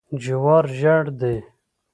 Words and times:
جوار 0.23 0.65
ژیړ 0.77 1.05
دي. 1.19 1.35